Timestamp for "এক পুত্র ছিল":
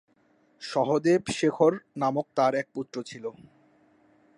2.55-3.25